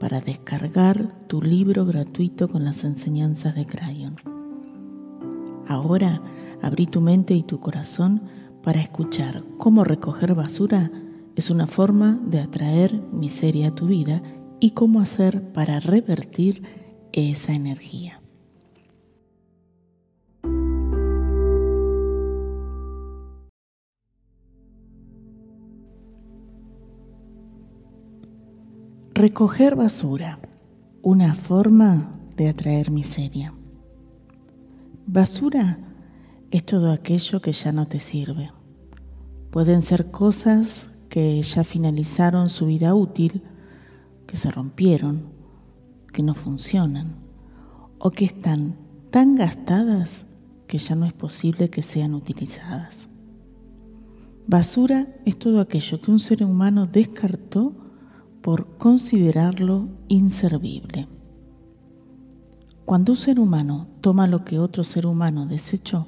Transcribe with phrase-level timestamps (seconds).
[0.00, 4.16] para descargar tu libro gratuito con las enseñanzas de Crayon.
[5.66, 6.22] Ahora
[6.62, 8.22] abrí tu mente y tu corazón
[8.62, 10.90] para escuchar cómo recoger basura
[11.36, 14.22] es una forma de atraer miseria a tu vida
[14.60, 16.62] y cómo hacer para revertir
[17.12, 18.20] esa energía.
[29.18, 30.38] Recoger basura,
[31.02, 33.52] una forma de atraer miseria.
[35.08, 35.80] Basura
[36.52, 38.52] es todo aquello que ya no te sirve.
[39.50, 43.42] Pueden ser cosas que ya finalizaron su vida útil,
[44.28, 45.32] que se rompieron,
[46.12, 47.16] que no funcionan
[47.98, 48.76] o que están
[49.10, 50.26] tan gastadas
[50.68, 53.08] que ya no es posible que sean utilizadas.
[54.46, 57.87] Basura es todo aquello que un ser humano descartó
[58.42, 61.06] por considerarlo inservible.
[62.84, 66.06] Cuando un ser humano toma lo que otro ser humano desechó,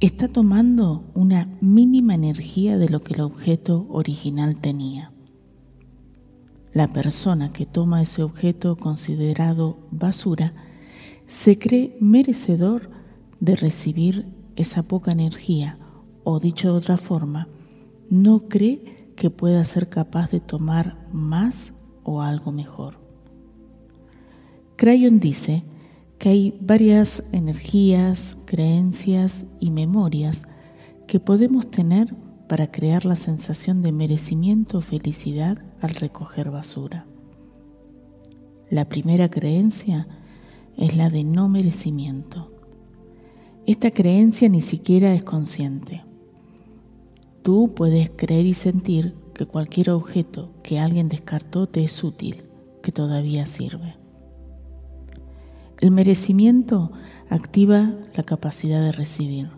[0.00, 5.12] está tomando una mínima energía de lo que el objeto original tenía.
[6.72, 10.52] La persona que toma ese objeto considerado basura
[11.26, 12.90] se cree merecedor
[13.40, 15.78] de recibir esa poca energía
[16.24, 17.48] o dicho de otra forma,
[18.10, 21.72] no cree que pueda ser capaz de tomar más
[22.04, 23.00] o algo mejor.
[24.76, 25.64] Crayon dice
[26.18, 30.42] que hay varias energías, creencias y memorias
[31.06, 32.14] que podemos tener
[32.48, 37.06] para crear la sensación de merecimiento o felicidad al recoger basura.
[38.70, 40.08] La primera creencia
[40.76, 42.48] es la de no merecimiento.
[43.66, 46.05] Esta creencia ni siquiera es consciente.
[47.46, 52.42] Tú puedes creer y sentir que cualquier objeto que alguien descartó te es útil,
[52.82, 53.94] que todavía sirve.
[55.78, 56.90] El merecimiento
[57.30, 59.48] activa la capacidad de recibir.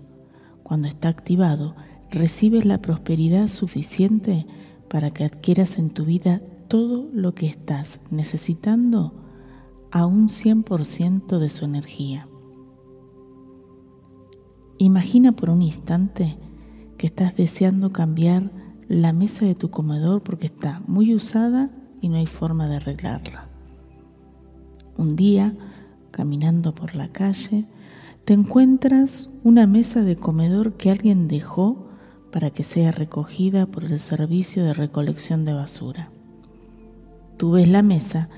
[0.63, 1.77] Cuando está activado,
[2.11, 4.45] recibes la prosperidad suficiente
[4.91, 9.15] para que adquieras en tu vida todo lo que estás necesitando
[9.91, 12.29] a un 100% de su energía.
[14.77, 16.37] Imagina por un instante
[16.99, 18.51] que estás deseando cambiar
[18.89, 21.71] la mesa de tu comedor porque está muy usada
[22.01, 23.49] y no hay forma de arreglarla.
[24.97, 25.55] Un día,
[26.11, 27.67] caminando por la calle,
[28.25, 31.87] te encuentras una mesa de comedor que alguien dejó
[32.33, 36.11] para que sea recogida por el servicio de recolección de basura.
[37.37, 38.29] Tú ves la mesa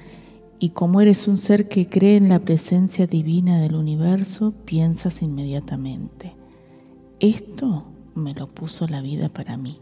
[0.58, 6.34] y como eres un ser que cree en la presencia divina del universo, piensas inmediatamente,
[7.18, 9.80] esto me lo puso la vida para mí.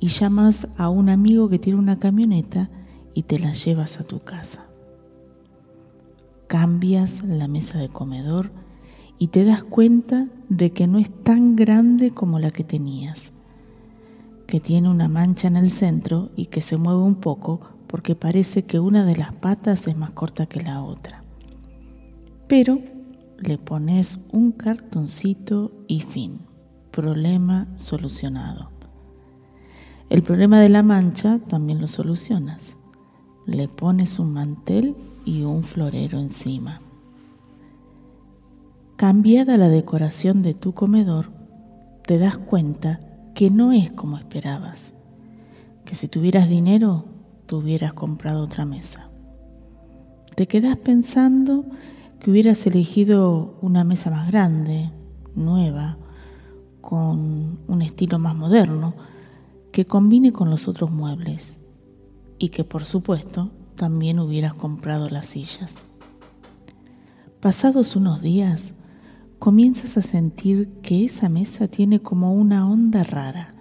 [0.00, 2.70] Y llamas a un amigo que tiene una camioneta
[3.14, 4.66] y te la llevas a tu casa.
[6.46, 8.52] Cambias la mesa de comedor
[9.18, 13.32] y te das cuenta de que no es tan grande como la que tenías,
[14.46, 18.64] que tiene una mancha en el centro y que se mueve un poco porque parece
[18.64, 21.24] que una de las patas es más corta que la otra.
[22.46, 22.80] Pero
[23.38, 26.47] le pones un cartoncito y fin
[26.98, 28.72] problema solucionado.
[30.10, 32.76] El problema de la mancha también lo solucionas.
[33.46, 36.82] Le pones un mantel y un florero encima.
[38.96, 41.30] Cambiada la decoración de tu comedor,
[42.04, 42.98] te das cuenta
[43.32, 44.92] que no es como esperabas,
[45.84, 47.04] que si tuvieras dinero,
[47.46, 49.08] tuvieras comprado otra mesa.
[50.34, 51.64] Te quedas pensando
[52.18, 54.90] que hubieras elegido una mesa más grande,
[55.36, 55.96] nueva,
[56.80, 58.94] con un estilo más moderno
[59.72, 61.58] que combine con los otros muebles
[62.38, 65.84] y que por supuesto también hubieras comprado las sillas.
[67.40, 68.72] Pasados unos días,
[69.38, 73.52] comienzas a sentir que esa mesa tiene como una onda rara,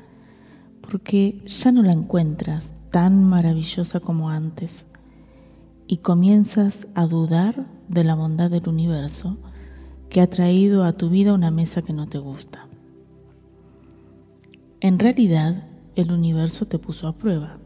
[0.82, 4.86] porque ya no la encuentras tan maravillosa como antes,
[5.86, 9.38] y comienzas a dudar de la bondad del universo
[10.10, 12.67] que ha traído a tu vida una mesa que no te gusta.
[14.80, 15.64] En realidad,
[15.96, 17.58] el universo te puso a prueba.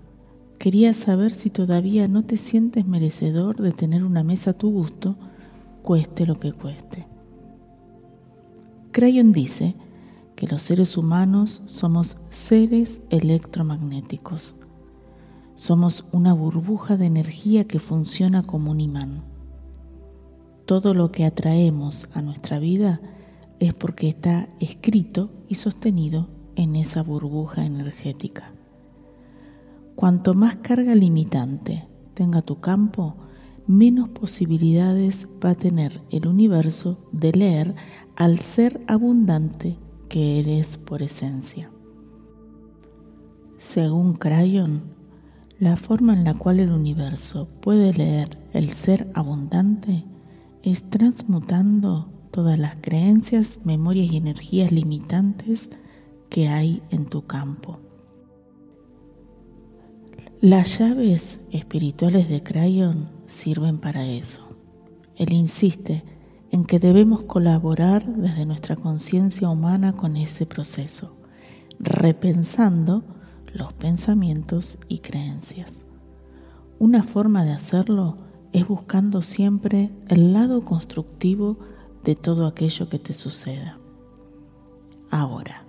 [0.57, 5.17] Quería saber si todavía no te sientes merecedor de tener una mesa a tu gusto,
[5.83, 7.05] cueste lo que cueste.
[8.93, 9.75] Crayon dice
[10.37, 14.55] que los seres humanos somos seres electromagnéticos.
[15.55, 19.25] Somos una burbuja de energía que funciona como un imán.
[20.65, 23.01] Todo lo que atraemos a nuestra vida
[23.59, 28.53] es porque está escrito y sostenido en esa burbuja energética.
[29.95, 33.15] Cuanto más carga limitante tenga tu campo,
[33.67, 37.75] menos posibilidades va a tener el universo de leer
[38.15, 39.77] al ser abundante
[40.09, 41.71] que eres por esencia.
[43.57, 44.95] Según Crayon,
[45.59, 50.03] la forma en la cual el universo puede leer el ser abundante
[50.63, 55.69] es transmutando todas las creencias, memorias y energías limitantes
[56.31, 57.79] que hay en tu campo.
[60.39, 64.41] Las llaves espirituales de Crayon sirven para eso.
[65.17, 66.03] Él insiste
[66.49, 71.15] en que debemos colaborar desde nuestra conciencia humana con ese proceso,
[71.79, 73.03] repensando
[73.53, 75.83] los pensamientos y creencias.
[76.79, 78.17] Una forma de hacerlo
[78.53, 81.59] es buscando siempre el lado constructivo
[82.05, 83.77] de todo aquello que te suceda.
[85.09, 85.65] Ahora,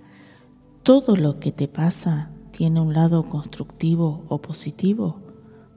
[0.83, 5.21] ¿todo lo que te pasa tiene un lado constructivo o positivo?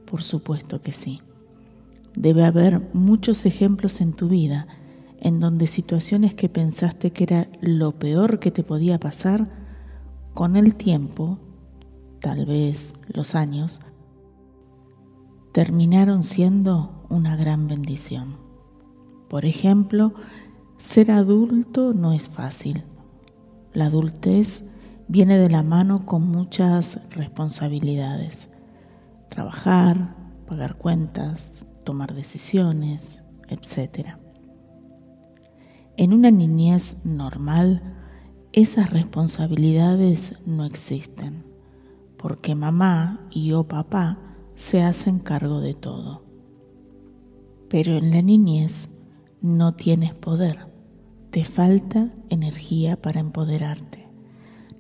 [0.05, 1.23] Por supuesto que sí.
[2.17, 4.67] Debe haber muchos ejemplos en tu vida
[5.21, 9.49] en donde situaciones que pensaste que era lo peor que te podía pasar,
[10.35, 11.39] con el tiempo,
[12.21, 13.81] tal vez los años,
[15.53, 18.37] terminaron siendo una gran bendición.
[19.29, 20.13] Por ejemplo,
[20.77, 22.85] ser adulto no es fácil.
[23.73, 24.63] La adultez
[25.09, 28.49] viene de la mano con muchas responsabilidades.
[29.29, 30.17] Trabajar,
[30.47, 34.17] pagar cuentas, tomar decisiones, etc.
[35.97, 37.95] En una niñez normal,
[38.53, 41.45] esas responsabilidades no existen,
[42.17, 44.19] porque mamá y o papá
[44.55, 46.25] se hacen cargo de todo.
[47.69, 48.89] Pero en la niñez
[49.41, 50.73] no tienes poder,
[51.31, 54.06] te falta energía para empoderarte.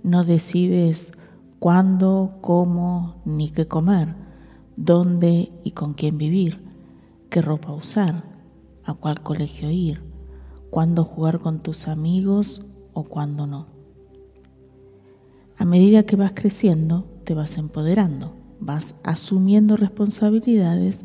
[0.06, 1.12] No decides
[1.58, 4.14] cuándo, cómo, ni qué comer,
[4.76, 6.64] dónde y con quién vivir,
[7.28, 8.24] qué ropa usar,
[8.84, 10.02] a cuál colegio ir,
[10.70, 12.64] cuándo jugar con tus amigos
[12.94, 13.66] o cuándo no.
[15.58, 21.04] A medida que vas creciendo, te vas empoderando vas asumiendo responsabilidades,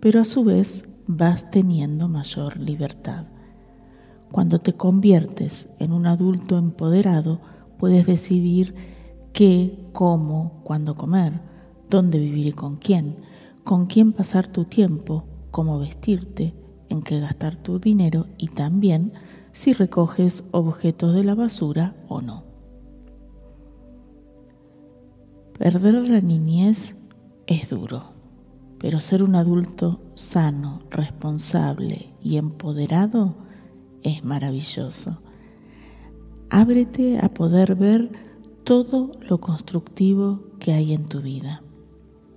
[0.00, 3.26] pero a su vez vas teniendo mayor libertad.
[4.32, 7.40] Cuando te conviertes en un adulto empoderado,
[7.80, 8.74] puedes decidir
[9.32, 11.40] qué, cómo, cuándo comer,
[11.88, 13.16] dónde vivir y con quién,
[13.64, 16.54] con quién pasar tu tiempo, cómo vestirte,
[16.90, 19.14] en qué gastar tu dinero y también
[19.52, 22.44] si recoges objetos de la basura o no.
[25.58, 26.96] Perder la niñez
[27.46, 28.12] es duro,
[28.78, 33.36] pero ser un adulto sano, responsable y empoderado
[34.02, 35.18] es maravilloso.
[36.52, 38.10] Ábrete a poder ver
[38.64, 41.62] todo lo constructivo que hay en tu vida.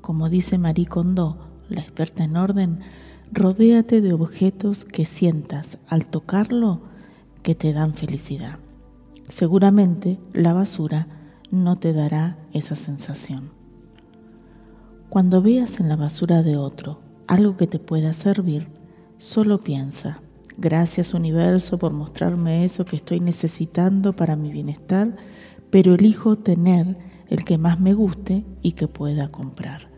[0.02, 2.82] Como dice Marie Kondo, la experta en orden,
[3.32, 6.82] rodéate de objetos que sientas al tocarlo
[7.42, 8.60] que te dan felicidad.
[9.30, 11.08] Seguramente la basura
[11.50, 13.50] no te dará esa sensación.
[15.10, 18.68] Cuando veas en la basura de otro algo que te pueda servir,
[19.18, 20.22] solo piensa,
[20.58, 25.16] gracias universo por mostrarme eso que estoy necesitando para mi bienestar,
[25.70, 26.98] pero elijo tener
[27.30, 29.90] el que más me guste y que pueda comprar.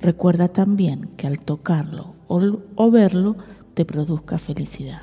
[0.00, 3.36] Recuerda también que al tocarlo o, verlo
[3.74, 5.02] te produzca felicidad.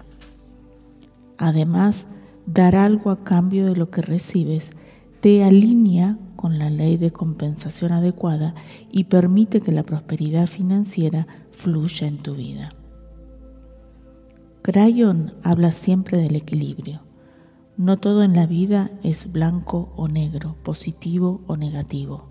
[1.38, 2.08] Además,
[2.46, 4.72] dar algo a cambio de lo que recibes
[5.20, 8.56] te alinea con la ley de compensación adecuada
[8.92, 12.74] y permite que la prosperidad financiera fluya en tu vida.
[14.64, 17.02] Crayon habla siempre del equilibrio.
[17.76, 22.30] No todo en la vida es blanco o negro, positivo o negativo.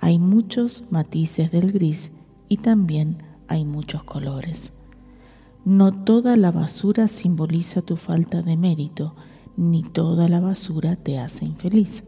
[0.00, 2.10] Hay muchos matices del gris
[2.48, 4.72] y también hay muchos colores.
[5.64, 9.14] No toda la basura simboliza tu falta de mérito,
[9.56, 12.02] ni toda la basura te hace infeliz.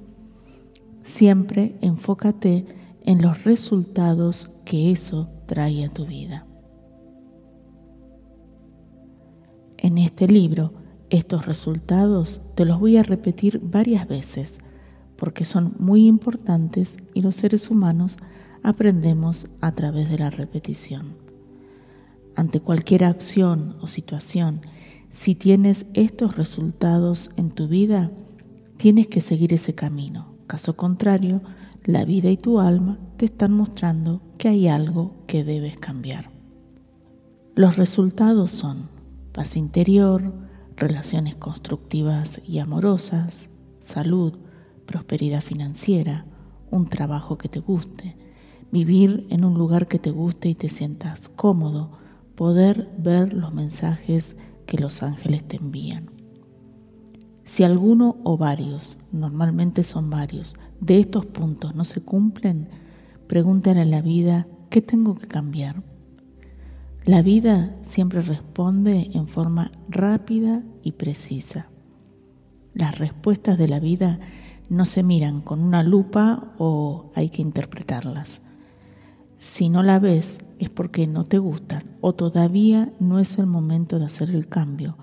[1.05, 2.67] Siempre enfócate
[3.05, 6.49] en los resultados que eso trae a tu vida.
[10.23, 10.73] Este libro,
[11.11, 14.61] estos resultados te los voy a repetir varias veces
[15.17, 18.19] porque son muy importantes y los seres humanos
[18.63, 21.17] aprendemos a través de la repetición.
[22.37, 24.61] Ante cualquier acción o situación,
[25.11, 28.13] si tienes estos resultados en tu vida,
[28.77, 30.37] tienes que seguir ese camino.
[30.47, 31.41] Caso contrario,
[31.85, 36.31] la vida y tu alma te están mostrando que hay algo que debes cambiar.
[37.57, 38.92] Los resultados son
[39.33, 40.33] paz interior,
[40.77, 43.49] relaciones constructivas y amorosas,
[43.79, 44.39] salud,
[44.87, 46.27] prosperidad financiera,
[46.71, 48.17] un trabajo que te guste,
[48.71, 51.93] vivir en un lugar que te guste y te sientas cómodo,
[52.35, 54.37] poder ver los mensajes
[54.67, 56.11] que los ángeles te envían.
[57.45, 62.69] Si alguno o varios, normalmente son varios, de estos puntos no se cumplen,
[63.27, 65.83] pregúntale a la vida qué tengo que cambiar.
[67.05, 71.67] La vida siempre responde en forma rápida y precisa.
[72.75, 74.21] Las respuestas de la vida
[74.69, 78.41] no se miran con una lupa o hay que interpretarlas.
[79.41, 83.99] Si no la ves es porque no te gustan o todavía no es el momento
[83.99, 84.97] de hacer el cambio,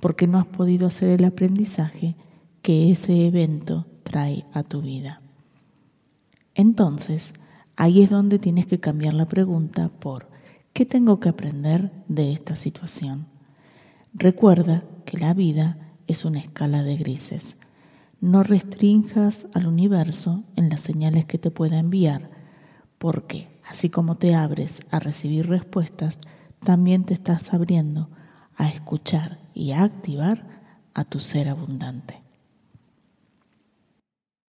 [0.00, 2.16] porque no has podido hacer el aprendizaje
[2.62, 5.20] que ese evento trae a tu vida.
[6.54, 7.34] Entonces,
[7.76, 10.31] ahí es donde tienes que cambiar la pregunta por
[10.72, 13.26] ¿qué tengo que aprender de esta situación?
[14.14, 17.56] Recuerda que la vida es una escala de grises.
[18.20, 22.30] No restrinjas al universo en las señales que te pueda enviar,
[22.98, 26.18] porque así como te abres a recibir respuestas,
[26.64, 28.08] también te estás abriendo
[28.56, 30.46] a escuchar y a activar
[30.94, 32.21] a tu ser abundante.